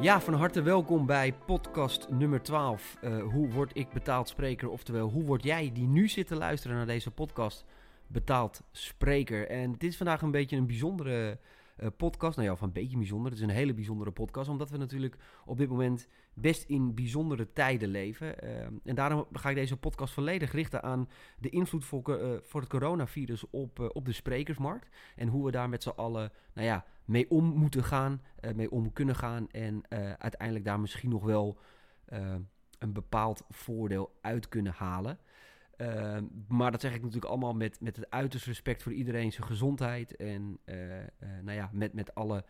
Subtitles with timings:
[0.00, 2.96] Ja, van harte welkom bij podcast nummer 12.
[3.02, 4.68] Uh, hoe word ik betaald spreker?
[4.68, 7.64] Oftewel, hoe word jij die nu zit te luisteren naar deze podcast
[8.06, 9.48] betaald spreker?
[9.48, 11.38] En dit is vandaag een beetje een bijzondere
[11.96, 12.36] podcast.
[12.36, 13.30] Nou ja, of een beetje bijzonder.
[13.30, 17.52] Het is een hele bijzondere podcast, omdat we natuurlijk op dit moment best in bijzondere
[17.52, 18.44] tijden leven.
[18.44, 22.60] Uh, en daarom ga ik deze podcast volledig richten aan de invloed voor, uh, voor
[22.60, 24.88] het coronavirus op, op de sprekersmarkt.
[25.16, 28.22] En hoe we daar met z'n allen, nou ja, mee om moeten gaan,
[28.54, 29.48] mee om kunnen gaan.
[29.50, 29.82] En
[30.18, 31.58] uiteindelijk daar misschien nog wel
[32.78, 35.18] een bepaald voordeel uit kunnen halen.
[35.80, 39.46] Ehm, maar dat zeg ik natuurlijk allemaal met, met het uiterste respect voor iedereen zijn
[39.46, 40.16] gezondheid.
[40.16, 41.04] En uh, uh,
[41.42, 42.44] nou ja, met, met alle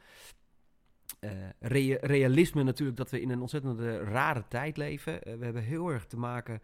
[1.21, 5.21] uh, realisme natuurlijk dat we in een ontzettend rare tijd leven.
[5.39, 6.63] we hebben heel erg te maken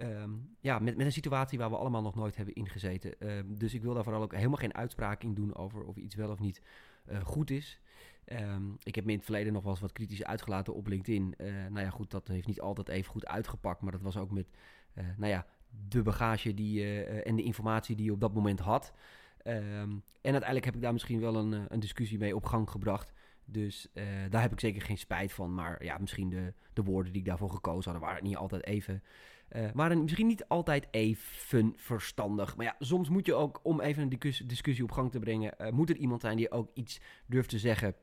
[0.00, 3.20] um, ja, met, met een situatie waar we allemaal nog nooit hebben ingezeten.
[3.20, 6.14] Ehm, dus ik wil daar vooral ook helemaal geen uitspraak in doen over of iets
[6.14, 6.62] wel of niet
[7.22, 7.80] goed is.
[8.82, 11.34] Ik heb me in het verleden nog wel eens wat kritisch uitgelaten op LinkedIn.
[11.68, 13.80] nou ja, goed, dat heeft niet altijd even goed uitgepakt.
[13.80, 14.46] Maar dat was ook met,
[15.16, 15.46] nou ja,
[15.88, 18.92] de bagage die, uh, en de informatie die je op dat moment had.
[19.44, 22.70] Um, en uiteindelijk heb ik daar misschien wel een, eh, een discussie mee op gang
[22.70, 23.12] gebracht.
[23.44, 23.88] Dus
[24.30, 25.54] daar heb ik zeker geen spijt van.
[25.54, 29.02] Maar ja, misschien de, de woorden die ik daarvoor gekozen had, waren niet altijd even.
[29.72, 32.56] Waren misschien niet altijd even verstandig.
[32.56, 35.90] Maar ja, soms moet je ook, om even een discussie op gang te brengen, moet
[35.90, 37.94] er iemand zijn die ook iets durft te zeggen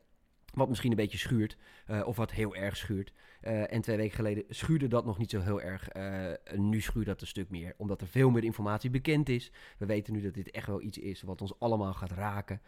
[0.56, 1.56] wat misschien een beetje schuurt,
[1.90, 3.12] uh, of wat heel erg schuurt.
[3.42, 5.96] Uh, en twee weken geleden schuurde dat nog niet zo heel erg.
[5.96, 9.52] Uh, nu schuurt dat een stuk meer, omdat er veel meer informatie bekend is.
[9.78, 12.60] We weten nu dat dit echt wel iets is wat ons allemaal gaat raken.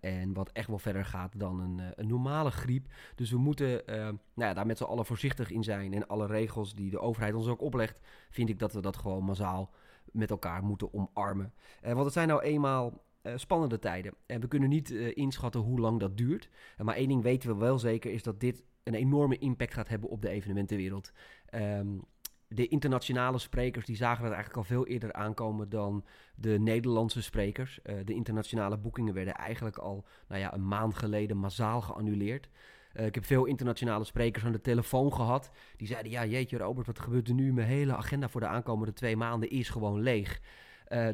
[0.00, 2.86] en wat echt wel verder gaat dan een, een normale griep.
[3.14, 5.94] Dus we moeten nou ja, daar met z'n allen voorzichtig in zijn.
[5.94, 9.24] En alle regels die de overheid ons ook oplegt, vind ik dat we dat gewoon
[9.24, 9.70] massaal
[10.12, 11.52] met elkaar moeten omarmen.
[11.82, 13.03] want het zijn nou eenmaal
[13.36, 14.14] spannende tijden.
[14.26, 16.48] En we kunnen niet uh, inschatten hoe lang dat duurt.
[16.78, 20.10] Maar één ding weten we wel zeker, is dat dit een enorme impact gaat hebben
[20.10, 21.12] op de evenementenwereld.
[21.54, 22.02] Um,
[22.48, 26.04] de internationale sprekers die zagen dat eigenlijk al veel eerder aankomen dan
[26.34, 27.78] de Nederlandse sprekers.
[28.04, 32.48] de internationale boekingen werden eigenlijk al nou ja, een maand geleden massaal geannuleerd.
[32.92, 35.50] ik heb veel internationale sprekers aan de telefoon gehad.
[35.76, 37.52] Die zeiden, ja jeetje Robert, wat gebeurt er nu?
[37.52, 40.40] Mijn hele agenda voor de aankomende twee maanden is gewoon leeg.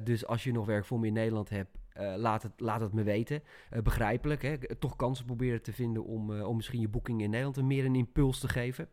[0.02, 2.92] Dus als je nog werk voor me in Nederland hebt, uh, laat, het, laat het
[2.92, 3.42] me weten.
[3.72, 4.76] Uh, begrijpelijk, hè?
[4.76, 8.40] toch kansen proberen te vinden om, om misschien je boeking in Nederland meer een impuls
[8.40, 8.88] te geven.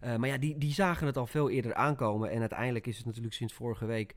[0.00, 2.30] maar ja, die, die zagen het al veel eerder aankomen.
[2.30, 4.14] En uiteindelijk is het natuurlijk sinds vorige week,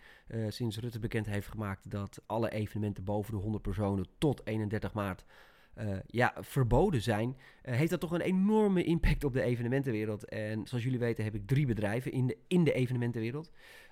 [0.48, 5.26] sinds Rutte bekend heeft gemaakt dat alle evenementen boven de 100 personen tot 31 maart
[5.82, 10.26] uh, ja, verboden zijn, uh, heeft dat toch een enorme impact op de evenementenwereld.
[10.26, 13.52] En zoals jullie weten heb ik drie bedrijven in de, in de evenementenwereld.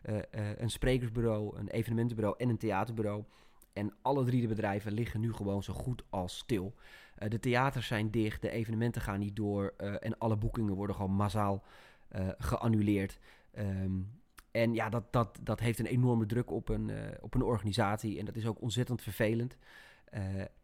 [0.09, 0.17] Uh,
[0.57, 3.23] een sprekersbureau, een evenementenbureau en een theaterbureau.
[3.73, 6.73] En alle drie de bedrijven liggen nu gewoon zo goed als stil.
[7.27, 11.63] De theaters zijn dicht, de evenementen gaan niet door en alle boekingen worden gewoon massaal
[12.37, 13.19] geannuleerd.
[13.57, 14.21] Um,
[14.51, 18.25] en ja, dat, dat, dat heeft een enorme druk op een, op een organisatie en
[18.25, 19.57] dat is ook ontzettend vervelend.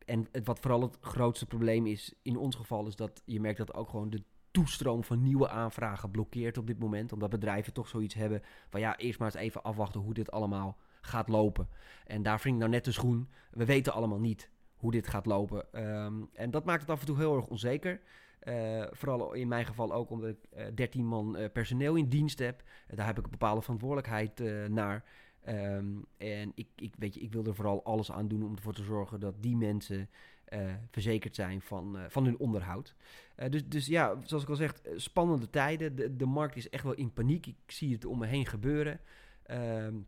[0.05, 3.73] En wat vooral het grootste probleem is in ons geval, is dat je merkt dat
[3.73, 7.11] ook gewoon de toestroom van nieuwe aanvragen blokkeert op dit moment.
[7.11, 10.77] Omdat bedrijven toch zoiets hebben van ja, eerst maar eens even afwachten hoe dit allemaal
[11.01, 11.67] gaat lopen.
[12.05, 13.29] En daar wringt nou net de schoen.
[13.51, 15.85] We weten allemaal niet hoe dit gaat lopen.
[15.85, 18.01] Um, en dat maakt het af en toe heel erg onzeker.
[18.43, 22.09] Uh, vooral in mijn geval ook omdat ik uh, eh, 13 man uh, personeel in
[22.09, 22.63] dienst heb.
[22.87, 25.03] daar heb ik een bepaalde verantwoordelijkheid naar.
[25.49, 28.73] Um, en ik, ik, weet je, ik wil er vooral alles aan doen om ervoor
[28.73, 30.09] te zorgen dat die mensen
[30.91, 32.95] verzekerd zijn van, van hun onderhoud.
[33.49, 35.95] dus, dus ja, zoals ik al zeg, spannende tijden.
[35.95, 37.45] De, de markt is echt wel in paniek.
[37.45, 38.99] Ik zie het om me heen gebeuren.
[39.51, 40.07] Um,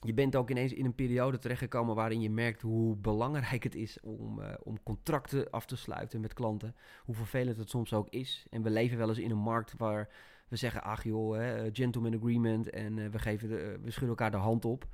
[0.00, 4.00] je bent ook ineens in een periode terechtgekomen waarin je merkt hoe belangrijk het is
[4.00, 6.74] om, om contracten af te sluiten met klanten.
[7.04, 8.46] Hoe vervelend het soms ook is.
[8.50, 10.08] En we leven wel eens in een markt waar
[10.48, 14.30] we zeggen, ach joh, hè, gentleman agreement en uh, we, geven de, we schudden elkaar
[14.30, 14.86] de hand op.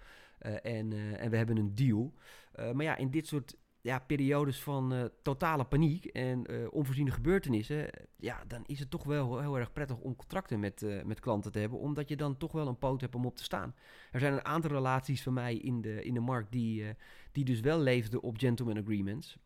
[0.62, 2.12] En, en we hebben een deal.
[2.56, 8.44] maar ja, in dit soort ja, periodes van totale paniek en uh, onvoorziene gebeurtenissen, ja,
[8.46, 11.78] dan is het toch wel heel erg prettig om contracten met, met klanten te hebben,
[11.78, 13.74] omdat je dan toch wel een poot hebt om op te staan.
[14.10, 16.84] Er zijn een aantal relaties van mij in de, in de markt die,
[17.32, 19.38] die dus wel leefden op gentleman agreements.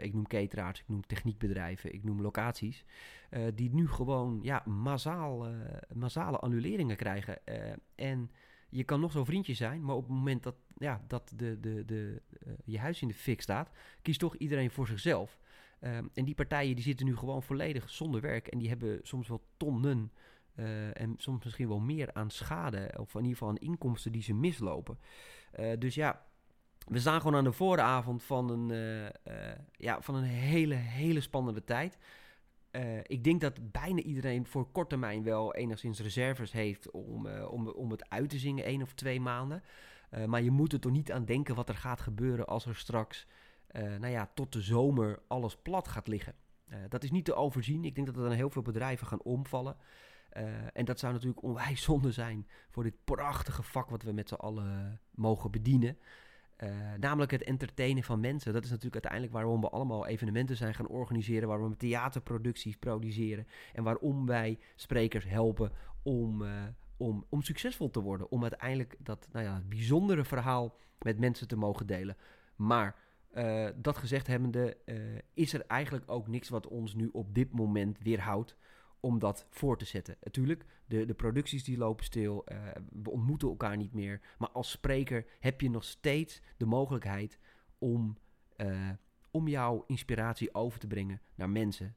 [0.00, 2.84] ik noem cateraars, ik noem techniekbedrijven, ik noem locaties,
[3.54, 5.46] die nu gewoon ja, massaal,
[5.92, 7.38] massale annuleringen krijgen.
[7.94, 8.30] en
[8.74, 11.84] je kan nog zo vriendje zijn, maar op het moment dat, ja, dat de, de,
[11.84, 13.70] de, uh, je huis in de fik staat,
[14.02, 15.38] kiest toch iedereen voor zichzelf.
[16.12, 19.44] En die partijen die zitten nu gewoon volledig zonder werk en die hebben soms wel
[19.56, 20.12] tonnen
[20.56, 24.22] uh, en soms misschien wel meer aan schade, of in ieder geval aan inkomsten die
[24.22, 24.98] ze mislopen.
[25.60, 26.26] Uh, dus ja,
[26.86, 29.12] we staan gewoon aan de vooravond van een,
[29.76, 31.98] ja, van een hele, hele spannende tijd.
[32.74, 37.52] Eh, ik denk dat bijna iedereen voor kort termijn wel enigszins reserves heeft om, eh,
[37.52, 39.62] om, om het uit te zingen één of twee maanden.
[40.10, 42.76] Eh, maar je moet er toch niet aan denken wat er gaat gebeuren als er
[42.76, 43.26] straks,
[43.72, 46.34] nou ja, tot de zomer alles plat gaat liggen.
[46.88, 47.84] dat is niet te overzien.
[47.84, 49.76] Ik denk dat er dan heel veel bedrijven gaan omvallen.
[50.72, 54.34] en dat zou natuurlijk onwijs zonde zijn voor dit prachtige vak wat we met z'n
[54.34, 55.98] allen mogen bedienen.
[56.62, 56.70] Uh,
[57.00, 58.52] namelijk het entertainen van mensen.
[58.52, 61.48] Dat is natuurlijk uiteindelijk waarom we allemaal evenementen zijn gaan organiseren.
[61.48, 63.46] Waarom we theaterproducties produceren.
[63.72, 65.72] En waarom wij sprekers helpen
[66.02, 66.62] om, uh,
[66.96, 68.30] om, om succesvol te worden.
[68.30, 72.16] Om uiteindelijk dat nou ja, bijzondere verhaal met mensen te mogen delen.
[72.56, 72.96] Maar
[73.34, 74.76] uh, dat gezegd hebbende,
[75.34, 78.56] is er eigenlijk ook niks wat ons nu op dit moment weerhoudt
[79.04, 80.16] om dat voor te zetten.
[80.22, 82.58] Natuurlijk, de, de producties die lopen stil, uh,
[83.02, 84.20] we ontmoeten elkaar niet meer.
[84.38, 87.38] Maar als spreker heb je nog steeds de mogelijkheid
[87.78, 88.16] om,
[88.56, 88.90] uh,
[89.30, 91.96] om jouw inspiratie over te brengen naar mensen.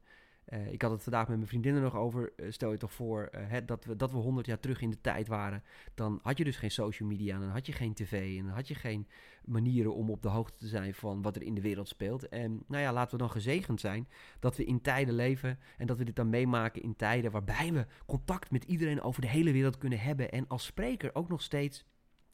[0.54, 2.34] Uh, ik had het vandaag met mijn vriendinnen nog over.
[2.36, 5.02] Uh, stel je toch voor hè, dat, we, dat we 100 jaar terug in de
[5.02, 5.64] tijd waren.
[5.94, 8.68] Dan had je dus geen social media, dan had je geen tv en dan had
[8.68, 9.08] je geen
[9.46, 12.30] manieren om op de hoogte te zijn van wat er in de wereld speelt.
[12.30, 14.08] En nou ja, laten we dan gezegend zijn
[14.40, 17.86] dat we in tijden leven en dat we dit dan meemaken in tijden waarbij we
[18.06, 20.32] contact met iedereen over de hele wereld kunnen hebben.
[20.32, 21.86] En als spreker ook nog steeds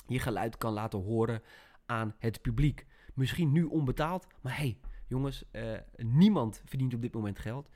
[0.08, 1.42] je geluid kan laten horen
[1.86, 2.86] aan het publiek.
[3.14, 5.46] Misschien nu onbetaald, maar hey, jongens,
[5.96, 7.70] niemand verdient op dit moment geld.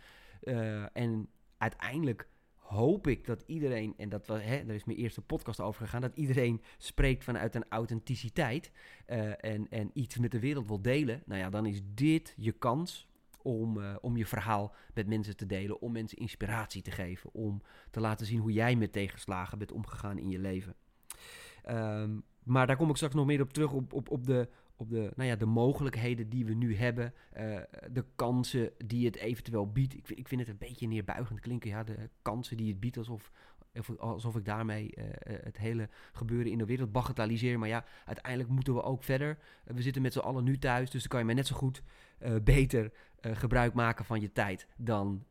[0.43, 5.21] Uh, en uiteindelijk hoop ik dat iedereen, en dat was, hè, daar is mijn eerste
[5.21, 8.71] podcast over gegaan, dat iedereen spreekt vanuit een authenticiteit
[9.07, 11.23] uh, en, en iets met de wereld wil delen.
[11.25, 13.07] Nou ja, dan is dit je kans
[13.41, 17.61] om, uh, om je verhaal met mensen te delen, om mensen inspiratie te geven, om
[17.91, 20.75] te laten zien hoe jij met tegenslagen bent omgegaan in je leven.
[21.69, 24.89] Um, maar daar kom ik straks nog meer op terug, op, op, op de, op
[24.89, 27.59] de, nou ja, de mogelijkheden die we nu hebben, uh,
[27.91, 29.94] de kansen die het eventueel biedt.
[29.94, 33.31] Ik, ik vind het een beetje neerbuigend klinken, ja, de kansen die het biedt, alsof,
[33.97, 37.59] alsof ik daarmee uh, het hele gebeuren in de wereld bagatelliseer.
[37.59, 39.38] Maar ja, uiteindelijk moeten we ook verder.
[39.63, 41.83] We zitten met z'n allen nu thuis, dus dan kan je maar net zo goed
[42.44, 42.91] beter
[43.21, 45.25] gebruik maken van je tijd dan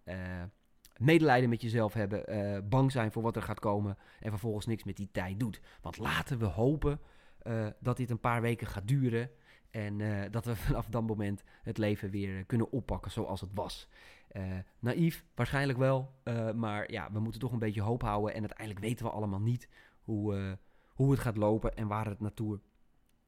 [0.97, 4.97] medelijden met jezelf hebben, bang zijn voor wat er gaat komen en vervolgens niks met
[4.97, 5.61] die tijd doet.
[5.81, 7.01] Want laten we hopen
[7.43, 9.31] uh, dat dit een paar weken gaat duren.
[9.71, 13.89] En uh, dat we vanaf dat moment het leven weer kunnen oppakken zoals het was.
[14.33, 14.43] Uh,
[14.79, 16.15] naïef, waarschijnlijk wel.
[16.55, 18.35] maar ja, we moeten toch een beetje hoop houden.
[18.35, 19.69] En uiteindelijk weten we allemaal niet
[20.03, 22.61] hoe, hoe het gaat lopen en waar het naartoe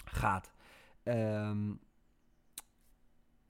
[0.04, 0.52] gaat.
[1.04, 1.80] Um,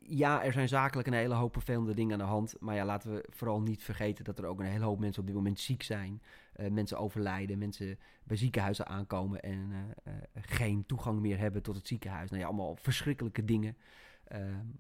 [0.09, 2.55] ja, er zijn zakelijk een hele hoop vervelende dingen aan de hand.
[2.61, 5.27] Maar ja, laten we vooral niet vergeten dat er ook een hele hoop mensen op
[5.27, 6.23] dit moment ziek zijn.
[6.57, 9.79] Uh, mensen overlijden, mensen bij ziekenhuizen aankomen en uh,
[10.15, 12.31] uh, geen toegang meer hebben tot het ziekenhuis.
[12.31, 13.77] Nou ja, allemaal verschrikkelijke dingen.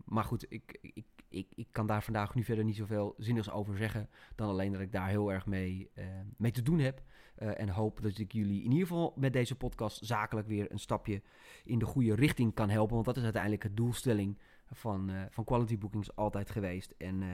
[0.05, 3.77] maar goed, ik, ik, ik, ik kan daar vandaag nu verder niet zoveel zinnigs over
[3.77, 4.09] zeggen.
[4.35, 5.91] Dan alleen dat ik daar heel erg mee,
[6.37, 7.03] mee te doen heb.
[7.37, 11.23] en hoop dat ik jullie in ieder geval met deze podcast zakelijk weer een stapje
[11.65, 12.95] in de goede richting kan helpen.
[12.95, 14.39] Want dat is uiteindelijk de doelstelling
[14.73, 16.95] van, uh, van Quality Bookings altijd geweest.
[16.99, 17.29] En, uh,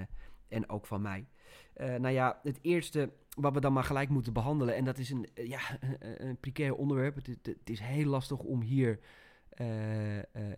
[0.49, 1.27] en ook van mij.
[1.77, 4.75] Uh, nou ja, het eerste wat we dan maar gelijk moeten behandelen.
[4.75, 5.61] En dat is een, ja,
[5.99, 7.15] een, precair onderwerp.
[7.15, 9.01] Het, is heel lastig om hier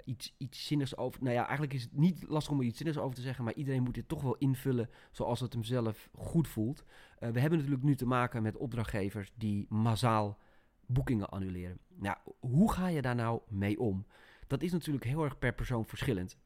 [0.05, 1.23] iets, iets zinnigs over.
[1.23, 3.45] Nou ja, eigenlijk is het niet lastig om er iets zinnigs over te zeggen.
[3.45, 6.85] Maar iedereen moet dit toch wel invullen zoals het hem zelf goed voelt.
[7.19, 10.39] we hebben natuurlijk nu te maken met opdrachtgevers die massaal
[10.87, 11.79] boekingen annuleren.
[11.95, 14.07] Nou, hoe ga je daar nou mee om?
[14.47, 16.39] Dat is natuurlijk heel erg per persoon verschillend.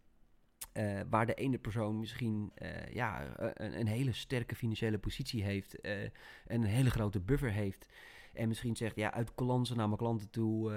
[0.72, 5.80] Uh, waar de ene persoon misschien uh, ja, een, een, hele sterke financiële positie heeft
[5.80, 6.12] en
[6.46, 7.86] een hele grote buffer heeft.
[8.32, 10.72] En misschien zegt, ja, uit coulance naar mijn klanten toe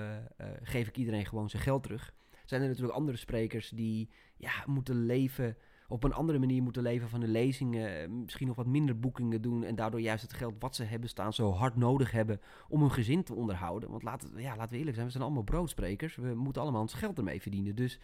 [0.64, 2.14] geef ik iedereen gewoon zijn geld terug.
[2.46, 5.58] Zijn er natuurlijk andere sprekers die ja, moeten leven,
[5.88, 8.20] op een andere manier moeten leven van de lezingen.
[8.24, 11.34] Misschien nog wat minder boekingen doen en daardoor juist het geld wat ze hebben staan
[11.34, 13.90] zo hard nodig hebben om hun gezin te onderhouden.
[13.90, 16.16] Want laten, ja, laten we eerlijk zijn, we zijn allemaal broodsprekers.
[16.16, 17.76] We moeten allemaal ons geld ermee verdienen.
[17.76, 18.02] Dus eh,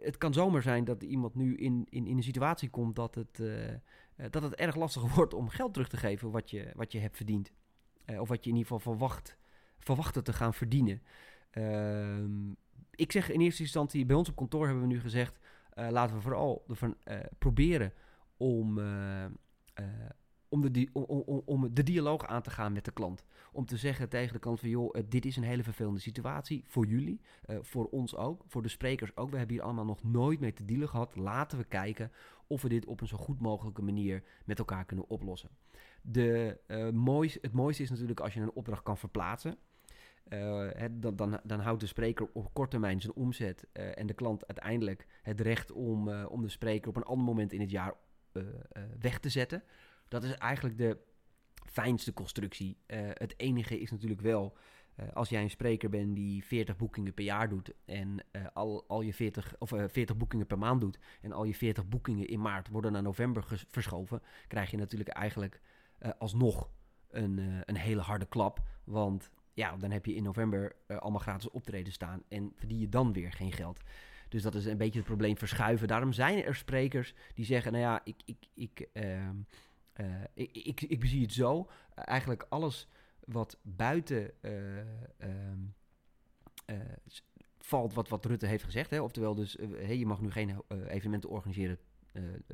[0.00, 3.38] het kan zomaar zijn dat iemand nu in, in, in een situatie komt dat het,
[3.38, 3.74] uh,
[4.30, 7.16] dat het erg lastig wordt om geld terug te geven wat je, wat je hebt
[7.16, 7.52] verdiend.
[8.18, 9.36] Of wat je in ieder geval verwacht,
[9.78, 11.02] verwachtte te gaan verdienen.
[11.52, 12.24] Uh,
[12.90, 15.38] ik zeg in eerste instantie, bij ons op kantoor hebben we nu gezegd,
[15.74, 16.96] laten we vooral ervan
[17.38, 17.92] proberen
[18.36, 18.78] om
[20.56, 20.88] om de,
[21.44, 23.24] om, de dialoog aan te gaan met de klant.
[23.52, 26.64] Om te zeggen tegen de klant van joh, eh, dit is een hele vervelende situatie
[26.66, 29.30] voor jullie, uh, voor ons ook, voor de sprekers ook.
[29.30, 31.16] We hebben hier allemaal nog nooit mee te dealen gehad.
[31.16, 32.12] Laten we kijken
[32.46, 35.50] of we dit op een zo goed mogelijke manier met elkaar kunnen oplossen.
[36.02, 39.56] De, uh, moois, het mooiste is natuurlijk als je een opdracht kan verplaatsen.
[40.90, 45.06] Dan, dan, dan, houdt de spreker op korte termijn zijn omzet en de klant uiteindelijk
[45.22, 47.94] het recht om, om de spreker op een ander moment in het jaar
[49.00, 49.62] weg te zetten.
[50.08, 50.98] Dat is eigenlijk de
[51.64, 52.78] fijnste constructie.
[52.86, 54.56] het enige is natuurlijk wel
[54.96, 58.84] eh, als jij een spreker bent die 40 boekingen per jaar doet en uh, al,
[58.88, 61.88] al je 40, of, uh, eh, 40 boekingen per maand doet en al je 40
[61.88, 65.60] boekingen in maart worden naar november verschoven, krijg je natuurlijk eigenlijk
[66.18, 66.70] alsnog
[67.10, 68.62] een, een hele harde klap.
[68.84, 73.12] Want ja, dan heb je in november allemaal gratis optreden staan en verdien je dan
[73.12, 73.80] weer geen geld.
[74.28, 75.88] Dus dat is een beetje het probleem verschuiven.
[75.88, 78.88] Daarom zijn er sprekers die zeggen, nou ja, ik, ik, ik,
[79.96, 81.68] ehm, ik, ik, het zo.
[81.94, 82.88] eigenlijk alles
[83.24, 84.80] wat buiten uh,
[86.66, 86.76] uh,
[87.58, 88.90] valt wat, wat Rutte heeft gezegd.
[88.90, 89.00] Hè?
[89.00, 89.56] Oftewel dus,
[89.88, 91.78] je mag nu geen evenementen organiseren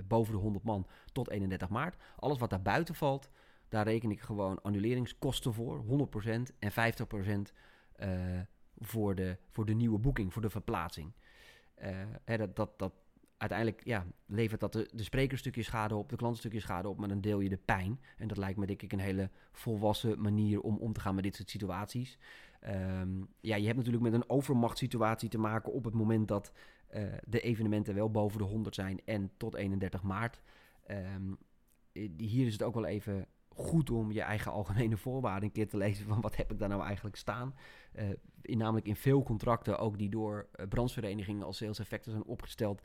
[0.06, 1.96] boven de 100 man tot 31 maart.
[2.16, 3.28] Alles wat daar buiten valt,
[3.68, 5.87] daar reken ik gewoon annuleringskosten voor, 100%
[6.58, 6.72] en
[7.50, 7.52] 50%
[8.78, 11.12] voor, de, voor de nieuwe boeking, voor de verplaatsing.
[12.25, 12.92] Hè, dat, dat, dat,
[13.42, 16.99] uiteindelijk ja, levert dat de, de spreker stukje schade op, de klant stukje schade op,
[16.99, 18.00] maar dan deel je de pijn.
[18.16, 21.25] En dat lijkt me denk ik een hele volwassen manier om om te gaan met
[21.25, 22.18] dit soort situaties.
[22.61, 26.52] Ehm, ja, je hebt natuurlijk met een overmachtssituatie te maken op het moment dat
[26.94, 30.42] uh, de evenementen wel boven de 100 zijn en tot 31 maart.
[30.90, 31.38] Um,
[32.16, 35.76] hier is het ook wel even goed om je eigen algemene voorwaarden een keer te
[35.76, 37.54] lezen van wat heb ik daar nou eigenlijk staan.
[37.94, 38.04] Uh,
[38.42, 42.82] in, namelijk in veel contracten, ook die door brancheverenigingen als sales effecten zijn opgesteld,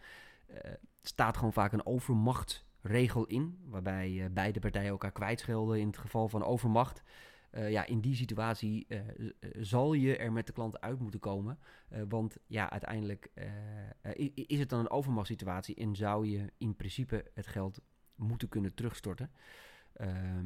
[1.08, 6.30] staat gewoon vaak een overmachtsregel in, waarbij uh, beide partijen elkaar kwijtschelden in het geval
[6.30, 7.04] van overmacht.
[7.52, 8.88] Uh, ja, in die situatie
[9.60, 11.60] zal je er met de klant uit moeten komen.
[12.08, 13.32] want ja, uiteindelijk
[14.34, 17.82] is het dan een overmachtssituatie en zou je in principe het geld
[18.16, 19.32] moeten kunnen terugstorten.
[19.94, 20.46] Ehm,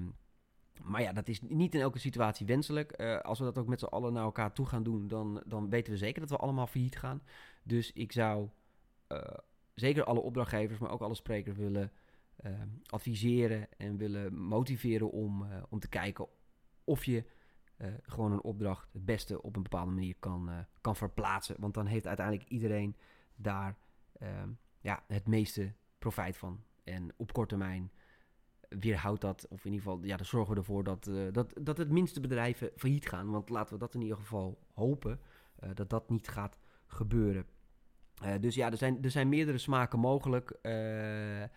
[0.81, 2.91] maar ja, dat is niet in elke situatie wenselijk.
[3.21, 5.91] als we dat ook met z'n allen naar elkaar toe gaan doen, dan, dan weten
[5.91, 7.21] we zeker dat we allemaal failliet gaan.
[7.63, 8.49] Dus ik zou
[9.75, 11.91] zeker alle opdrachtgevers, maar ook alle sprekers willen
[12.45, 12.51] uh,
[12.85, 16.27] adviseren en willen motiveren om, uh, om te kijken
[16.83, 17.23] of je
[17.77, 21.55] uh, gewoon een opdracht het beste op een bepaalde manier kan, kan verplaatsen.
[21.59, 22.95] Want dan heeft uiteindelijk iedereen
[23.35, 23.77] daar
[24.19, 24.49] ehm,
[24.79, 26.63] ja, het meeste profijt van.
[26.83, 27.91] En op korte termijn
[28.69, 31.91] weerhoudt dat, of in ieder geval, ja, dan zorgen we ervoor dat, dat, dat het
[31.91, 33.29] minste bedrijven failliet gaan.
[33.29, 35.19] Want laten we dat in ieder geval hopen,
[35.73, 37.45] dat dat niet gaat gebeuren.
[38.23, 40.57] Uh, dus ja, er zijn, er zijn meerdere smaken mogelijk.
[40.61, 41.47] Uh, uh,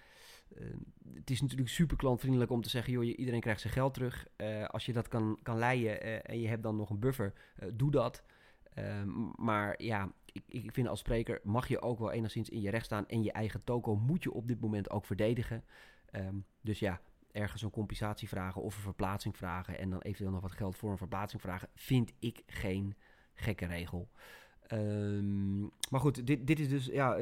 [1.14, 4.26] het is natuurlijk super klantvriendelijk om te zeggen: joh, iedereen krijgt zijn geld terug.
[4.66, 7.32] als je dat kan, kan leiden en je hebt dan nog een buffer,
[7.72, 8.24] doe dat.
[8.74, 12.70] Ehm, maar ja, ik, ik vind als spreker mag je ook wel enigszins in je
[12.70, 13.08] recht staan.
[13.08, 15.64] En je eigen toko moet je op dit moment ook verdedigen.
[16.12, 17.00] Um, dus ja,
[17.32, 19.78] ergens een compensatie vragen of een verplaatsing vragen.
[19.78, 21.68] En dan eventueel nog wat geld voor een verplaatsing vragen.
[21.74, 22.96] Vind ik geen
[23.34, 24.08] gekke regel.
[24.74, 27.18] Um, maar goed, dit, dit is dus ja,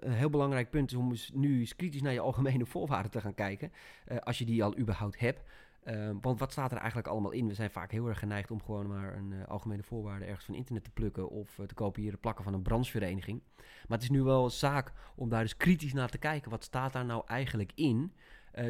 [0.00, 3.72] een heel belangrijk punt om nu eens kritisch naar je algemene voorwaarden te gaan kijken.
[4.08, 5.42] Uh, als je die al überhaupt hebt.
[5.84, 7.48] Uh, want wat staat er eigenlijk allemaal in?
[7.48, 10.54] We zijn vaak heel erg geneigd om gewoon maar een uh, algemene voorwaarde ergens van
[10.54, 13.42] internet te plukken of te kopiëren, plakken van een branchevereniging.
[13.56, 16.50] Maar het is nu wel zaak om daar eens kritisch naar te kijken.
[16.50, 18.12] Wat staat daar nou eigenlijk in?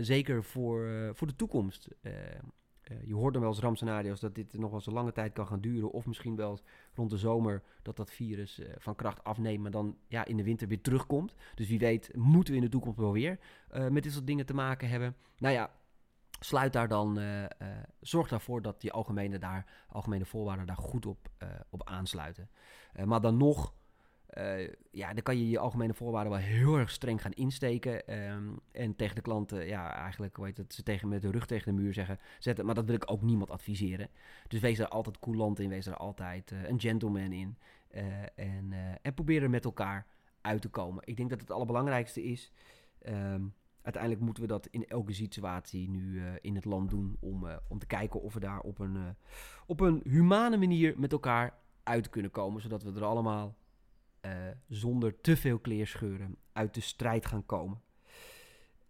[0.00, 1.88] zeker voor, voor de toekomst.
[2.90, 5.32] Uh, je hoort dan wel eens rampscenario's dat dit nog wel eens een lange tijd
[5.32, 5.90] kan gaan duren.
[5.90, 6.58] Of misschien wel
[6.94, 10.42] rond de zomer dat dat virus uh, van kracht afneemt, maar dan ja, in de
[10.42, 11.34] winter weer terugkomt.
[11.54, 13.38] Dus wie weet moeten we in de toekomst wel weer
[13.72, 15.16] uh, met dit soort dingen te maken hebben.
[15.38, 15.70] Nou ja,
[16.40, 17.20] sluit daar dan,
[18.00, 21.30] zorg daarvoor dat die algemene, daar, algemene voorwaarden daar goed op,
[21.70, 22.50] op aansluiten.
[23.04, 23.74] maar dan nog
[24.38, 28.14] uh, ja, dan kan je je algemene voorwaarden wel heel erg streng gaan insteken.
[28.32, 31.46] Um, en tegen de klanten, ja, eigenlijk, hoe heet het, ze tegen met de rug
[31.46, 32.66] tegen de muur zeggen, zetten.
[32.66, 34.08] Maar dat wil ik ook niemand adviseren.
[34.48, 37.56] Dus wees er altijd coulant in, wees er altijd uh, een gentleman in.
[37.94, 38.02] Uh,
[38.34, 40.06] en, en probeer er met elkaar
[40.40, 41.02] uit te komen.
[41.04, 42.52] Ik denk dat het allerbelangrijkste is.
[43.06, 47.16] Um, uiteindelijk moeten we dat in elke situatie nu in het land doen.
[47.20, 49.16] Om, om te kijken of we daar op een,
[49.66, 52.62] op een humane manier met elkaar uit kunnen komen.
[52.62, 53.56] Zodat we er allemaal
[54.22, 54.32] uh,
[54.68, 57.80] zonder te veel kleerscheuren uit de strijd gaan komen.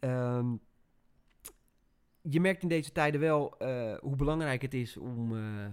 [0.01, 0.61] Um,
[2.21, 5.67] je merkt in deze tijden wel uh, hoe belangrijk het is om, uh,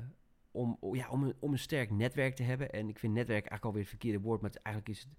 [0.51, 2.71] om, ja, om, een, om een sterk netwerk te hebben.
[2.71, 5.13] En ik vind netwerk eigenlijk alweer het verkeerde woord, maar eigenlijk is het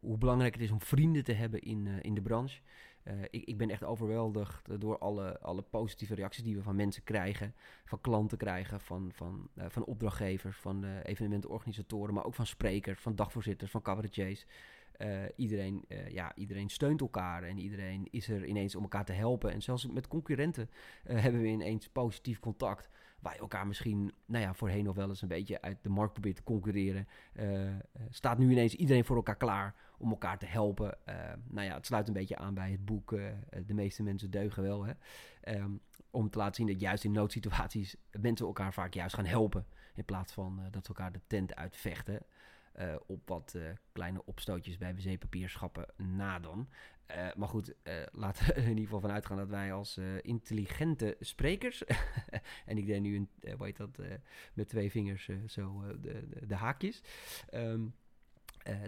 [0.00, 2.60] hoe belangrijk het is om vrienden te hebben in, in de branche.
[3.04, 7.02] Uh, ik, ik, ben echt overweldigd door alle, alle positieve reacties die we van mensen
[7.02, 7.54] krijgen.
[7.84, 13.00] Van klanten krijgen, van, van, uh, van opdrachtgevers, van uh, evenementenorganisatoren, maar ook van sprekers,
[13.00, 14.46] van dagvoorzitters, van cabaretiers.
[15.36, 19.52] iedereen, ja, iedereen steunt elkaar en iedereen is er ineens om elkaar te helpen.
[19.52, 20.70] En zelfs met concurrenten
[21.04, 22.90] hebben we ineens positief contact.
[23.20, 26.12] Waar je elkaar misschien, nou ja, voorheen nog wel eens een beetje uit de markt
[26.12, 27.08] probeert te concurreren,
[28.10, 30.98] staat nu ineens iedereen voor elkaar klaar om elkaar te helpen.
[31.48, 33.10] nou ja, het sluit een beetje aan bij het boek
[33.66, 34.84] De meeste mensen deugen wel.
[34.84, 34.92] Hè?
[35.40, 35.70] Ehm,
[36.10, 39.66] om te laten zien dat juist in noodsituaties mensen elkaar vaak juist gaan helpen.
[39.94, 42.22] In plaats van dat ze elkaar de tent uitvechten.
[43.06, 43.56] Op wat
[43.92, 46.68] kleine opstootjes bij wc-papierschappen na dan.
[47.16, 47.74] Uh, maar goed,
[48.12, 51.84] laten we er in ieder geval van uitgaan dat wij als intelligente sprekers...
[52.66, 53.98] en ik deed nu, een, hoe heet dat,
[54.54, 57.02] met twee vingers zo de, de, de, haakjes...
[57.54, 57.94] Um,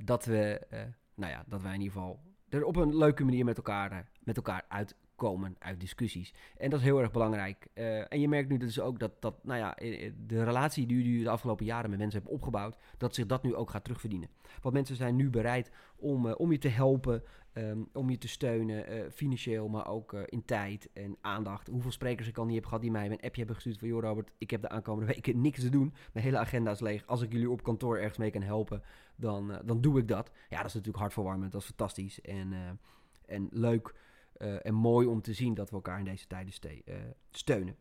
[0.05, 0.67] dat, we,
[1.15, 4.37] nou ja, dat wij in ieder geval er op een leuke manier met elkaar, met
[4.37, 6.35] elkaar uit komen uit discussies.
[6.57, 7.67] En dat is heel erg belangrijk.
[7.75, 10.87] Uh, en je merkt nu dus ook dat, dat nou ja, eh, eh, de relatie
[10.87, 13.85] die je de afgelopen jaren met mensen hebt opgebouwd, dat zich dat nu ook gaat
[13.85, 14.29] terugverdienen.
[14.61, 17.23] Want mensen zijn nu bereid om, om je te helpen,
[17.55, 21.69] um, om je te steunen, financieel, maar ook in tijd en aandacht.
[21.69, 23.89] Hoeveel sprekers ik al niet heb gehad die mij een appje hebben gestuurd van...
[23.89, 25.95] joh Robert, ik heb de aankomende weken niks te doen.
[26.13, 27.07] Mijn hele agenda is leeg.
[27.07, 28.83] Als ik jullie op kantoor ergens mee kan helpen,
[29.17, 30.31] dan, dan doe ik dat.
[30.49, 31.53] Ja, dat is natuurlijk hartverwarmend.
[31.53, 32.79] Dat is fantastisch en,
[33.27, 33.95] en leuk
[34.39, 36.95] uh, en mooi om te zien dat we elkaar in deze tijden uh,
[37.31, 37.77] steunen.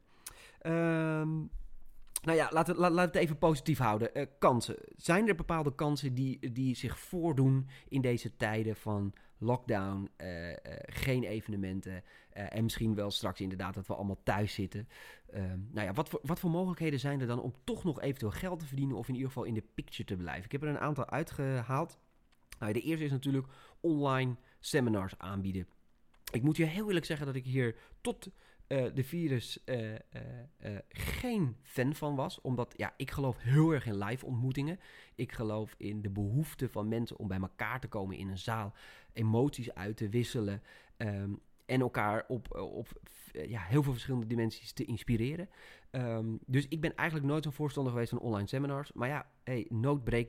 [0.66, 1.50] Um,
[2.22, 4.10] nou ja, laten het even positief houden.
[4.14, 4.76] Uh, kansen.
[4.96, 10.10] Zijn er bepaalde kansen die, die zich voordoen in deze tijden van lockdown,
[10.86, 14.88] geen evenementen en misschien wel straks inderdaad dat we allemaal thuis zitten?
[15.32, 18.32] Ehm, nou ja, wat voor, wat voor mogelijkheden zijn er dan om toch nog eventueel
[18.32, 20.46] geld te verdienen of in ieder geval in de picture te blijven?
[20.46, 22.00] Ik heb er een aantal uitgehaald.
[22.60, 23.48] Nou, de eerste is natuurlijk
[23.80, 25.68] online seminars aanbieden.
[26.32, 28.30] Ik moet je heel eerlijk zeggen dat ik hier tot
[28.68, 29.98] uh, de virus uh, uh,
[30.90, 32.42] geen fan van was.
[32.42, 34.80] Omdat ja, ik geloof heel erg in live ontmoetingen.
[35.16, 38.74] Ik geloof in de behoefte van mensen om bij elkaar te komen in een zaal.
[39.14, 40.62] Emoties uit te wisselen.
[40.98, 42.88] Um, en elkaar op, op
[43.32, 45.50] ja, heel veel verschillende dimensies te inspireren.
[45.92, 48.92] Um, dus ik ben eigenlijk nooit zo'n voorstander geweest van online seminars.
[48.92, 49.68] Maar ja, hey,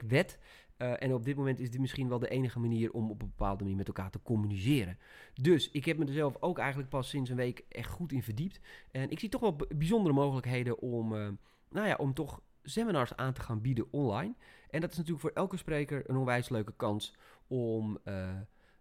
[0.06, 0.38] wet.
[0.82, 3.28] Uh, en op dit moment is dit misschien wel de enige manier om op een
[3.28, 4.98] bepaalde manier met elkaar te communiceren.
[5.34, 8.22] Dus ik heb me er zelf ook eigenlijk pas sinds een week echt goed in
[8.22, 8.60] verdiept.
[8.90, 11.28] En ik zie toch wel bijzondere mogelijkheden om, uh,
[11.70, 14.34] nou ja, om toch seminars aan te gaan bieden online.
[14.70, 17.14] En dat is natuurlijk voor elke spreker een onwijs leuke kans
[17.46, 18.14] om, uh,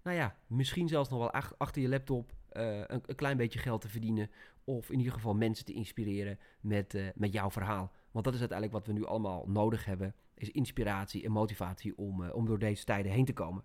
[0.04, 3.90] nou ja, misschien zelfs nog wel achter je laptop een, een, klein beetje geld te
[3.90, 4.30] verdienen.
[4.64, 7.92] Of in ieder geval mensen te inspireren met, met jouw verhaal.
[8.12, 12.22] Want dat is uiteindelijk wat we nu allemaal nodig hebben is inspiratie en motivatie om,
[12.22, 13.64] uh, om door deze tijden heen te komen.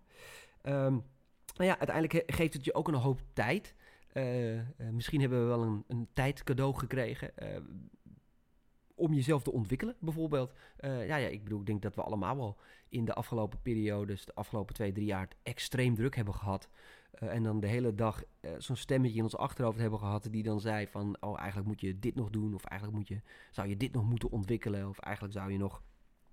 [0.62, 1.04] Um,
[1.56, 3.74] nou ja, uiteindelijk geeft het je ook een hoop tijd.
[4.12, 7.32] Uh, uh, misschien hebben we wel een, een tijd cadeau gekregen
[8.94, 10.52] om jezelf te ontwikkelen, bijvoorbeeld.
[10.80, 12.56] ja, ja, ik bedoel, ik denk dat we allemaal wel
[12.88, 16.68] in de afgelopen periodes, de afgelopen twee, drie jaar, extreem druk hebben gehad.
[17.18, 18.22] En dan de hele dag
[18.59, 21.98] zo'n stemmetje in ons achterhoofd hebben gehad die dan zei van, oh, eigenlijk moet je
[21.98, 25.35] dit nog doen, of eigenlijk moet je, zou je dit nog moeten ontwikkelen, of eigenlijk
[25.35, 25.83] zou je nog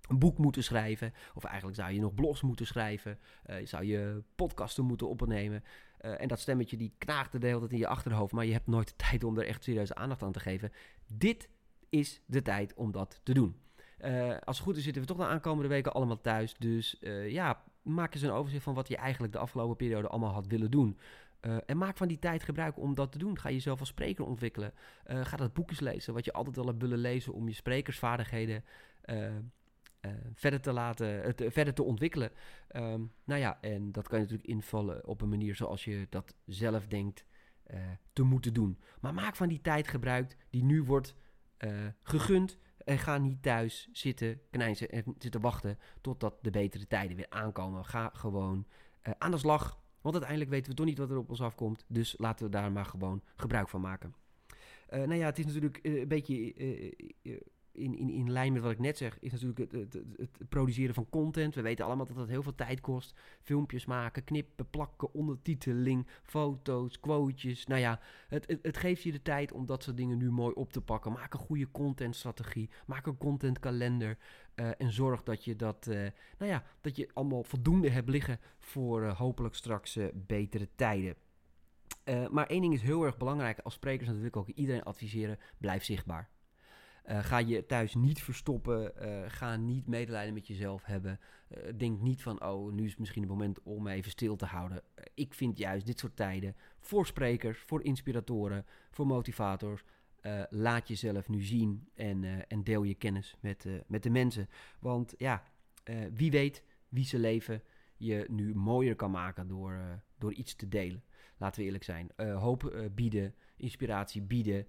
[0.08, 1.12] een boek moeten schrijven.
[1.34, 3.18] Of eigenlijk zou je nog blogs moeten schrijven.
[3.46, 5.64] Uh, zou je podcasten moeten opnemen.
[5.98, 8.32] En dat stemmetje die knaagt de hele tijd in je achterhoofd.
[8.32, 10.72] Maar je hebt nooit de tijd om er echt serieuze aandacht aan te geven.
[11.06, 11.48] Dit
[11.88, 13.56] is de tijd om dat te doen.
[14.44, 16.54] Als het goed is zitten we toch de aankomende weken allemaal thuis.
[16.58, 20.46] Dus ja, maak eens een overzicht van wat je eigenlijk de afgelopen periode allemaal had
[20.46, 20.98] willen doen.
[21.40, 23.38] Uh, en maak van die tijd gebruik om dat te doen.
[23.38, 24.72] Ga jezelf als spreker ontwikkelen.
[25.06, 28.64] Uh, ga dat boekjes lezen, wat je altijd al hebt willen lezen om je sprekersvaardigheden
[29.04, 29.30] uh,
[30.34, 32.30] verder te laten, uh, verder te ontwikkelen.
[32.76, 36.34] Um, nou ja, en dat kan je natuurlijk invallen op een manier zoals je dat
[36.46, 37.24] zelf denkt
[38.12, 38.78] te moeten doen.
[39.00, 41.16] Maar maak van die tijd gebruik die nu wordt
[42.02, 42.58] gegund.
[42.84, 47.84] En ga niet thuis zitten knijzen en zitten wachten totdat de betere tijden weer aankomen.
[47.84, 48.66] Ga gewoon
[49.18, 49.82] aan de slag.
[50.00, 51.84] Want uiteindelijk weten we toch niet wat er op ons afkomt.
[51.88, 54.14] Dus laten we daar maar gewoon gebruik van maken.
[54.90, 56.54] Uh, nou ja, het is natuurlijk een beetje
[57.74, 61.08] in, in, in lijn met wat ik net zeg, is natuurlijk het, het, produceren van
[61.10, 61.54] content.
[61.54, 63.14] We weten allemaal dat dat heel veel tijd kost.
[63.42, 67.66] Filmpjes maken, knippen, plakken, ondertiteling, foto's, quotejes.
[67.66, 70.72] Nou ja, het, het, geeft je de tijd om dat soort dingen nu mooi op
[70.72, 71.12] te pakken.
[71.12, 72.70] Maak een goede contentstrategie.
[72.86, 74.18] Maak een contentkalender.
[74.54, 75.94] Uh, en zorg dat je dat, uh,
[76.38, 81.16] nou ja, dat je allemaal voldoende hebt liggen voor uh, hopelijk straks betere tijden.
[82.30, 86.33] maar één ding is heel erg belangrijk als sprekers, ik ook iedereen adviseren: blijf zichtbaar.
[87.08, 88.92] Uh, ga je thuis niet verstoppen.
[89.02, 91.20] Uh, ga niet medelijden met jezelf hebben.
[91.48, 94.82] Uh, denk niet van, oh, nu is misschien het moment om even stil te houden.
[95.14, 99.84] ik vind juist dit soort tijden voor sprekers, voor inspiratoren, voor motivators.
[100.50, 104.48] laat jezelf nu zien en, en deel je kennis met, met de mensen.
[104.78, 105.42] Want ja,
[106.12, 107.62] wie weet wie zijn leven
[107.96, 111.02] je nu mooier kan maken door, door iets te delen.
[111.36, 112.10] Laten we eerlijk zijn.
[112.16, 114.66] hoop bieden, inspiratie bieden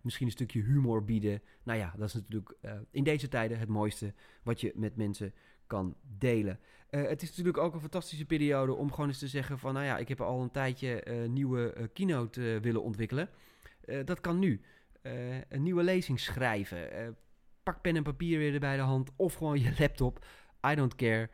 [0.00, 1.42] misschien een stukje humor bieden.
[1.62, 2.54] Nou ja, dat is natuurlijk
[2.90, 5.34] in deze tijden het mooiste wat je met mensen
[5.66, 6.58] kan delen.
[6.90, 9.74] het is natuurlijk ook een fantastische periode om gewoon eens te zeggen van...
[9.74, 13.28] nou ja, ik heb al een tijdje nieuwe keynote willen ontwikkelen.
[14.04, 14.60] dat kan nu.
[15.48, 17.16] een nieuwe lezing schrijven.
[17.62, 20.24] pak pen en papier weer bij de hand of gewoon je laptop.
[20.66, 21.30] I don't care.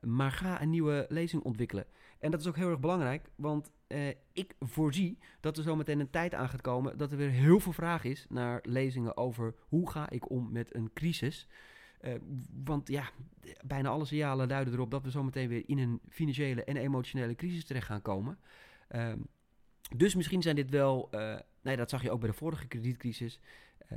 [0.00, 1.86] maar ga een nieuwe lezing ontwikkelen.
[2.18, 6.00] En dat is ook heel erg belangrijk, want uh, ik voorzie dat er zo meteen
[6.00, 9.54] een tijd aan gaat komen dat er weer heel veel vraag is naar lezingen over
[9.68, 11.46] hoe ga ik om met een crisis.
[12.00, 12.14] Uh,
[12.64, 13.10] want ja,
[13.64, 17.34] bijna alle signalen duiden erop dat we zo meteen weer in een financiële en emotionele
[17.34, 18.38] crisis terecht gaan komen.
[18.90, 19.12] Uh,
[19.96, 23.40] dus misschien zijn dit wel, uh, nee, dat zag je ook bij de vorige kredietcrisis,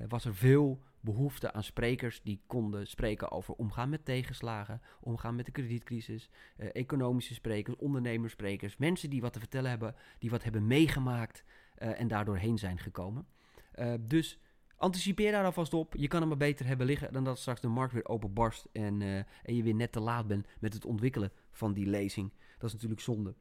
[0.08, 5.46] was er veel behoefte aan sprekers die konden spreken over omgaan met tegenslagen, omgaan met
[5.46, 10.68] de kredietcrisis, uh, economische sprekers, ondernemersprekers, mensen die wat te vertellen hebben, die wat hebben
[10.68, 11.44] meegemaakt
[11.80, 13.28] uh, en daardoor heen zijn gekomen.
[13.76, 14.40] Uh, dus
[14.78, 15.96] anticipeer daar alvast op.
[15.96, 19.02] Je kan hem maar beter hebben liggen dan dat straks de markt weer openbarst en,
[19.44, 22.32] en je weer net te laat bent met het ontwikkelen van die lezing.
[22.58, 23.36] Dat is natuurlijk zonde.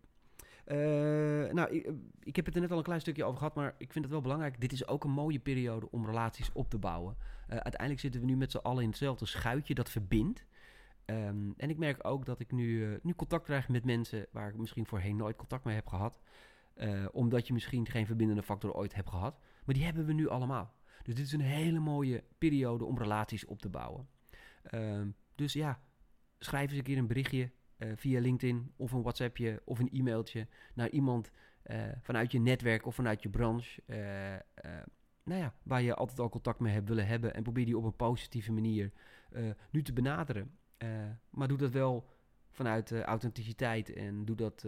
[0.73, 1.91] Uh, nou, ik,
[2.23, 4.13] ik, heb het er net al een klein stukje over gehad, maar ik vind het
[4.13, 4.61] wel belangrijk.
[4.61, 7.17] Dit is ook een mooie periode om relaties op te bouwen.
[7.19, 10.47] Uh, uiteindelijk zitten we nu met z'n allen in hetzelfde schuitje dat verbindt.
[11.05, 14.49] Um, en ik merk ook dat ik nu, uh, nu contact krijg met mensen waar
[14.49, 16.21] ik misschien voorheen nooit contact mee heb gehad.
[17.13, 19.39] omdat je misschien geen verbindende factor ooit hebt gehad.
[19.65, 20.75] Maar die hebben we nu allemaal.
[21.03, 24.09] Dus dit is een hele mooie periode om relaties op te bouwen.
[24.63, 25.81] Ehm, dus ja,
[26.39, 30.47] schrijf eens een keer een berichtje uh, via LinkedIn of een WhatsAppje of een e-mailtje
[30.75, 31.31] naar iemand
[31.67, 33.83] uh, vanuit je netwerk of vanuit je branche.
[33.87, 33.97] Uh,
[35.23, 37.35] nou ja, waar je altijd al contact mee hebt willen hebben.
[37.35, 38.93] En probeer die op een positieve manier
[39.71, 40.59] nu te benaderen.
[41.31, 42.09] maar doe dat wel
[42.51, 44.65] vanuit authenticiteit en doe dat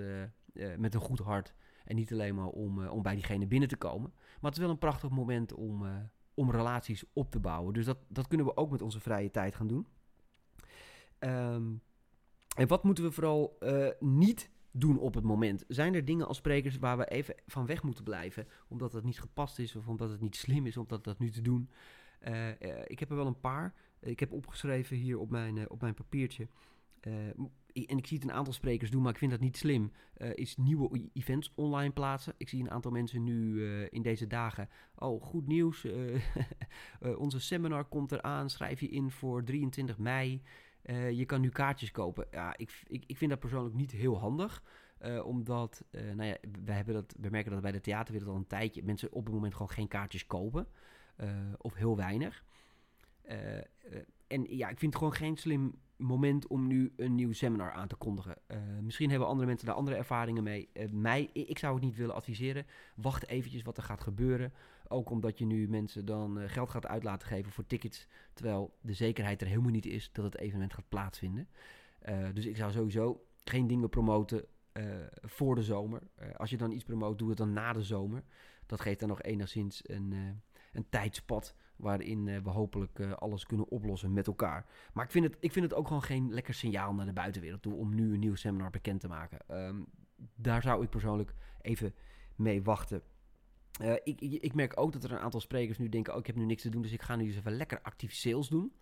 [0.77, 1.55] met een goed hart.
[1.85, 4.13] En niet alleen maar om, om bij diegene binnen te komen.
[4.15, 5.87] Maar het is wel een prachtig moment om,
[6.35, 7.75] om relaties op te bouwen.
[7.75, 9.87] Dus dat, dat kunnen we ook met onze vrije tijd gaan doen.
[11.19, 11.83] Um,
[12.57, 15.65] en wat moeten we vooral uh, niet doen op het moment?
[15.69, 19.21] Zijn er dingen als sprekers waar we even van weg moeten blijven, omdat het niet
[19.21, 21.71] gepast is of omdat het niet slim is om dat, dat nu te doen?
[22.29, 22.55] Uh, uh,
[22.87, 23.75] ik heb er wel een paar.
[24.01, 26.49] Ik heb opgeschreven hier op mijn, op mijn papiertje.
[27.01, 29.93] en ik zie het een aantal sprekers doen, maar ik vind dat niet slim.
[30.35, 32.35] is nieuwe events online plaatsen.
[32.37, 34.69] Ik zie een aantal mensen nu in deze dagen.
[34.95, 35.87] Oh, goed nieuws.
[37.17, 38.51] onze seminar komt eraan.
[38.51, 40.43] Schrijf je in voor 23 mei.
[40.85, 42.27] Uh, je kan nu kaartjes kopen.
[42.31, 44.63] Ja, ik, ik, ik vind dat persoonlijk niet heel handig.
[45.03, 48.37] Uh, omdat, uh, nou ja, we, hebben dat, we merken dat bij de theaterwereld al
[48.37, 50.67] een tijdje mensen op het moment gewoon geen kaartjes kopen.
[51.57, 52.45] of heel weinig.
[54.31, 57.89] En ja, ik vind het gewoon geen slim moment om nu een nieuw seminar aan
[57.89, 58.37] te kondigen.
[58.83, 60.69] misschien hebben andere mensen daar andere ervaringen mee.
[60.93, 62.67] mij, ik zou het niet willen adviseren.
[62.95, 64.53] Wacht eventjes wat er gaat gebeuren.
[64.93, 68.07] Ook omdat je nu mensen dan uh, geld gaat uit laten geven voor tickets.
[68.35, 71.49] Terwijl de zekerheid er helemaal niet is dat het evenement gaat plaatsvinden.
[72.09, 74.85] Uh, dus ik zou sowieso geen dingen promoten uh,
[75.23, 76.03] voor de zomer.
[76.37, 78.23] als je dan iets promoot, doe het dan na de zomer.
[78.67, 80.15] Dat geeft dan nog enigszins een,
[80.73, 84.67] een tijdspad waarin we hopelijk alles kunnen oplossen met elkaar.
[84.93, 87.63] Maar ik vind, het, ik vind het ook gewoon geen lekker signaal naar de buitenwereld
[87.63, 89.39] toe om nu een nieuw seminar bekend te maken.
[89.67, 89.87] Um,
[90.35, 91.95] daar zou ik persoonlijk even
[92.37, 93.03] mee wachten.
[93.83, 96.37] Uh, ik, ik, merk ook dat er een aantal sprekers nu denken: oh, ik heb
[96.37, 98.73] nu niks te doen, dus ik ga nu eens even lekker actief sales doen.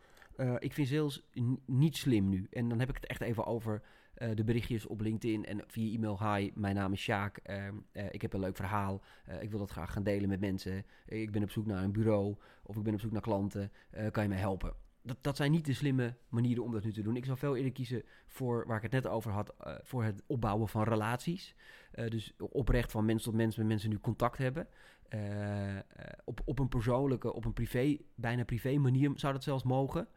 [0.58, 1.22] Ik vind sales
[1.66, 2.46] niet slim nu.
[2.50, 3.82] En dan heb ik het echt even over
[4.18, 6.34] uh, de berichtjes op LinkedIn en via e-mail.
[6.34, 7.36] Hi, mijn naam is Sjaak.
[7.36, 7.74] Ehm,
[8.10, 9.02] ik heb een leuk verhaal.
[9.40, 10.84] ik wil dat graag gaan delen met mensen.
[11.06, 13.72] ik ben op zoek naar een bureau of ik ben op zoek naar klanten.
[14.10, 14.72] kan je mij helpen?
[15.02, 17.16] Dat, dat zijn niet de slimme manieren om dat nu te doen.
[17.16, 20.68] Ik zou veel eerder kiezen voor, waar ik het net over had, voor het opbouwen
[20.68, 21.54] van relaties.
[21.90, 24.68] Dus oprecht van mens tot mens met mensen nu contact hebben.
[26.24, 30.08] Op, op een persoonlijke, op een privé, bijna privé manier zou dat zelfs mogen.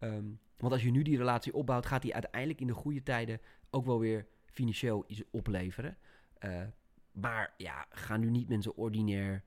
[0.00, 3.40] Um, want als je nu die relatie opbouwt, gaat die uiteindelijk in de goede tijden
[3.70, 5.96] ook wel weer financieel iets opleveren.
[6.44, 6.62] Uh,
[7.12, 9.44] maar ja, ga nu niet mensen ordinair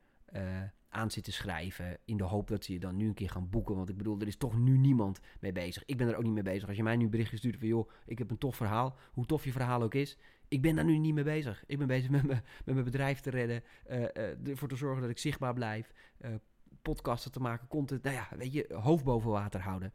[0.89, 3.75] aan zitten schrijven in de hoop dat ze je dan nu een keer gaan boeken.
[3.75, 5.83] Want ik bedoel, er is toch nu niemand mee bezig.
[5.85, 6.67] Ik ben er ook niet mee bezig.
[6.67, 9.43] Als je mij nu berichtje stuurt van joh, ik heb een tof verhaal, hoe tof
[9.43, 11.63] je verhaal ook is, ik ben daar nu niet mee bezig.
[11.67, 15.01] Ik ben bezig met, me, met mijn bedrijf te redden, uh, uh, ervoor te zorgen
[15.01, 16.35] dat ik zichtbaar blijf, uh,
[16.81, 19.93] podcasten te maken, content, nou ja, weet je, hoofd boven water houden.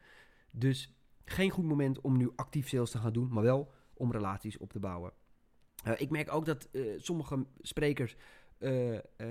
[0.54, 0.92] Dus
[1.24, 4.72] geen goed moment om nu actief sales te gaan doen, maar wel om relaties op
[4.72, 5.12] te bouwen.
[5.96, 8.16] ik merk ook dat sommige sprekers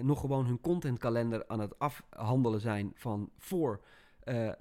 [0.02, 3.84] nog gewoon hun contentkalender aan het afhandelen zijn van voor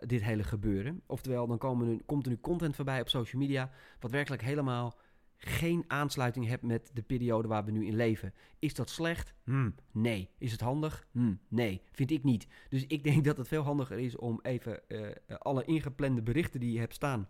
[0.07, 1.03] dit hele gebeuren.
[1.07, 3.71] Oftewel, dan komen, komt er nu content voorbij op social media,
[4.01, 4.99] wat werkelijk helemaal
[5.43, 8.35] geen aansluiting hebt met de periode waar we nu in leven.
[8.59, 9.35] Is dat slecht?
[9.45, 10.31] Hmm, nee.
[10.39, 11.07] Is het handig?
[11.11, 11.83] Hmm, nee.
[11.93, 12.47] Vind ik niet.
[12.69, 16.73] Dus ik denk dat het veel handiger is om even uh, alle ingeplande berichten die
[16.73, 17.29] je hebt staan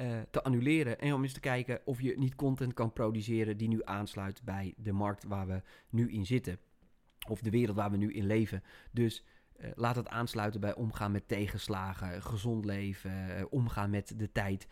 [0.00, 1.00] uh, te annuleren.
[1.00, 4.74] En om eens te kijken of je niet content kan produceren die nu aansluit bij
[4.76, 6.58] de markt waar we nu in zitten.
[7.28, 8.62] Of de wereld waar we nu in leven.
[8.92, 9.24] Dus
[9.58, 14.66] uh, laat het aansluiten bij omgaan met tegenslagen, gezond leven, uh, omgaan met de tijd,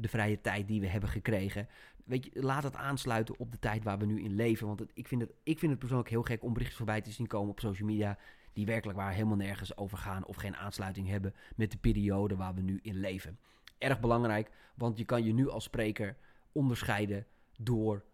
[0.00, 1.68] de vrije tijd die we hebben gekregen.
[2.04, 4.66] Weet je, laat het aansluiten op de tijd waar we nu in leven.
[4.66, 7.26] Want ik, vind het, ik vind het persoonlijk heel gek om berichten voorbij te zien
[7.26, 8.18] komen op social media
[8.52, 12.54] die werkelijk waar helemaal nergens over gaan of geen aansluiting hebben met de periode waar
[12.54, 13.38] we nu in leven
[13.84, 16.16] erg belangrijk, want je kan je nu als spreker
[16.52, 18.04] onderscheiden door,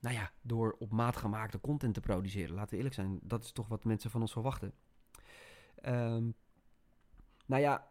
[0.00, 2.54] nou ja, door op maat gemaakte content te produceren.
[2.54, 4.72] Laten we eerlijk zijn, dat is toch wat mensen van ons verwachten.
[5.86, 6.34] Um,
[7.46, 7.90] nou ja,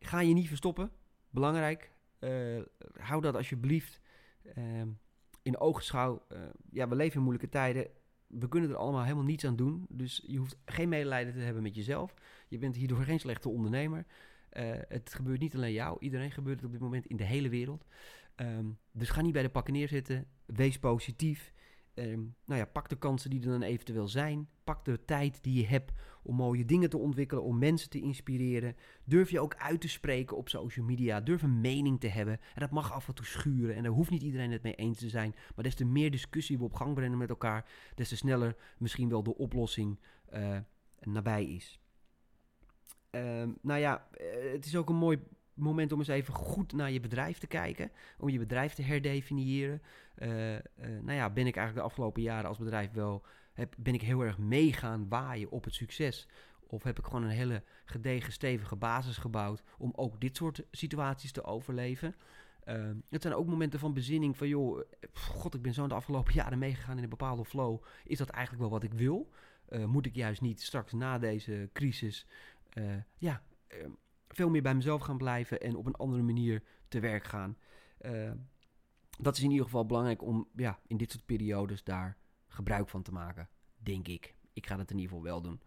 [0.00, 0.90] ga je niet verstoppen.
[1.30, 1.92] Belangrijk.
[2.20, 4.00] Uh, hou dat alsjeblieft
[4.56, 4.82] uh,
[5.42, 6.22] in oogschouw.
[6.32, 6.38] Uh,
[6.70, 7.86] ja, we leven in moeilijke tijden.
[8.26, 9.86] We kunnen er allemaal helemaal niets aan doen.
[9.88, 12.14] Dus je hoeft geen medelijden te hebben met jezelf.
[12.48, 14.06] Je bent hierdoor geen slechte ondernemer.
[14.52, 17.48] Uh, het gebeurt niet alleen jou, iedereen gebeurt het op dit moment in de hele
[17.48, 17.84] wereld.
[18.40, 20.26] Um, dus ga niet bij de pakken neerzitten.
[20.46, 21.52] Wees positief.
[21.94, 24.48] Um, nou ja, pak de kansen die er dan eventueel zijn.
[24.64, 28.76] Pak de tijd die je hebt om mooie dingen te ontwikkelen, om mensen te inspireren.
[29.04, 31.20] Durf je ook uit te spreken op social media.
[31.20, 32.34] Durf een mening te hebben.
[32.54, 33.74] En dat mag af en toe schuren.
[33.74, 35.34] En daar hoeft niet iedereen het mee eens te zijn.
[35.54, 39.08] Maar des te meer discussie we op gang brengen met elkaar, des te sneller misschien
[39.08, 39.98] wel de oplossing
[40.34, 40.58] uh,
[41.00, 41.80] nabij is.
[43.10, 45.18] Um, nou ja, eh, het is ook een mooi
[45.58, 47.90] moment om eens even goed naar je bedrijf te kijken.
[48.18, 49.82] Om je bedrijf te herdefiniëren.
[50.18, 50.28] Uh,
[50.76, 53.24] nou ja, ben ik eigenlijk de afgelopen jaren als bedrijf wel...
[53.52, 56.28] Heb, ben ik heel erg meegaan waaien op het succes?
[56.66, 59.62] Of heb ik gewoon een hele gedegen, stevige basis gebouwd...
[59.78, 62.14] om ook dit soort situaties te overleven?
[62.64, 64.48] Uh, het zijn ook momenten van bezinning van...
[64.48, 64.80] joh,
[65.12, 67.82] god, ik ben zo de afgelopen jaren meegegaan in een bepaalde flow.
[68.04, 69.30] Is dat eigenlijk wel wat ik wil?
[69.86, 72.26] moet ik juist niet straks na deze crisis
[73.16, 73.86] ja, uh,
[74.28, 77.56] veel meer bij mezelf gaan blijven en op een andere manier te werk gaan.
[78.00, 78.30] Uh,
[79.18, 83.02] dat is in ieder geval belangrijk om ja, in dit soort periodes daar gebruik van
[83.02, 84.34] te maken, denk ik.
[84.52, 85.60] Ik ga dat in ieder geval wel doen.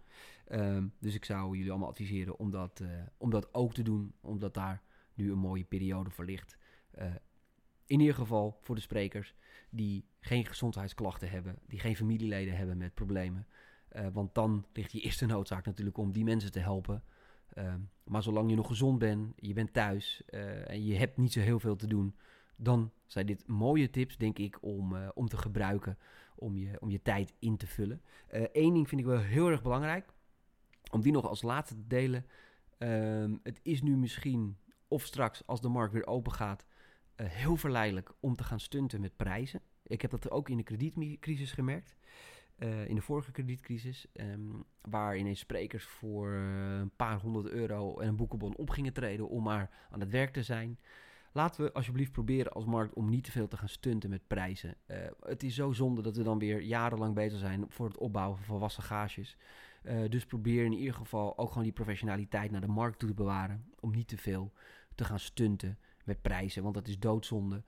[0.45, 2.83] Ehm, dus ik zou jullie allemaal adviseren om dat,
[3.17, 4.81] om dat ook te doen, omdat daar
[5.13, 6.57] nu een mooie periode voor ligt.
[7.85, 9.35] in ieder geval voor de sprekers
[9.69, 13.47] die geen gezondheidsklachten hebben, die geen familieleden hebben met problemen.
[14.13, 17.03] Want dan ligt je eerste noodzaak natuurlijk om die mensen te helpen.
[17.57, 21.33] Uh, maar zolang je nog gezond bent, je bent thuis uh, en je hebt niet
[21.33, 22.15] zo heel veel te doen,
[22.55, 25.97] dan zijn dit mooie tips, denk ik, om, om te gebruiken
[26.35, 28.01] om je, om je tijd in te vullen.
[28.29, 30.13] Eén ding vind ik wel heel erg belangrijk,
[30.91, 32.25] om die nog als laatste te delen.
[32.77, 36.65] Ehm, het is nu misschien, of straks als de markt weer open gaat,
[37.15, 39.61] heel verleidelijk om te gaan stunten met prijzen.
[39.83, 41.95] Ik heb dat ook in de kredietcrisis gemerkt.
[42.63, 47.99] Uh, in de vorige kredietcrisis, um, waar ineens sprekers voor uh, een paar honderd euro
[47.99, 50.79] en een boekenbon op gingen treden om maar aan het werk te zijn.
[51.31, 54.75] Laten we alsjeblieft proberen als markt om niet te veel te gaan stunten met prijzen.
[54.87, 58.37] Uh, het is zo zonde dat we dan weer jarenlang bezig zijn voor het opbouwen
[58.37, 59.37] van volwassen gages.
[60.09, 63.65] dus probeer in ieder geval ook gewoon die professionaliteit naar de markt toe te bewaren.
[63.79, 64.51] Om niet te veel
[64.95, 67.63] te gaan stunten met prijzen, want dat is doodzonde.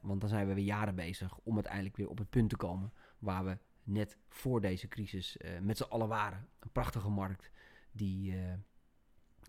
[0.00, 2.92] want dan zijn we weer jaren bezig om uiteindelijk weer op het punt te komen
[3.18, 6.48] waar we net voor deze crisis uh, met z'n allen waren.
[6.58, 7.50] Een prachtige markt
[7.92, 8.52] die, uh,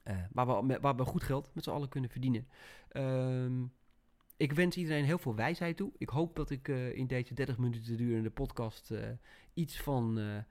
[0.08, 2.48] uh, waar, we, waar we goed geld met z'n allen kunnen verdienen.
[2.91, 3.74] Um,
[4.38, 5.91] ik wens iedereen heel veel wijsheid toe.
[5.98, 8.93] Ik hoop dat ik in deze 30 minuten durende podcast
[9.54, 10.45] iets van, nou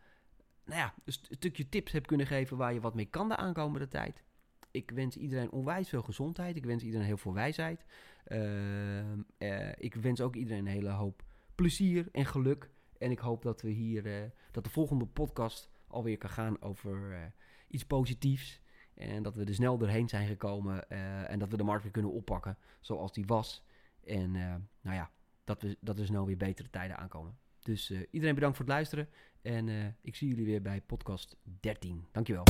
[0.64, 4.22] ja, een stukje tips heb kunnen geven waar je wat mee kan de aankomende tijd.
[4.70, 6.56] Ik wens iedereen onwijs veel gezondheid.
[6.56, 7.84] Ik wens iedereen heel veel wijsheid.
[8.24, 9.20] Ehm,
[9.78, 13.70] ik wens ook iedereen een hele hoop plezier en geluk en ik hoop dat we
[13.70, 17.18] hier, uh, dat de volgende podcast alweer kan gaan over uh,
[17.68, 18.62] iets positiefs.
[18.94, 20.84] En dat we er snel doorheen zijn gekomen.
[20.88, 23.64] Uh, en dat we de markt weer kunnen oppakken zoals die was.
[24.04, 24.30] En
[24.80, 25.10] nou ja,
[25.44, 27.36] dat we, dat er snel weer betere tijden aankomen.
[27.60, 29.08] Dus iedereen bedankt voor het luisteren.
[29.42, 32.06] En ik zie jullie weer bij podcast 13.
[32.12, 32.44] Dankjewel.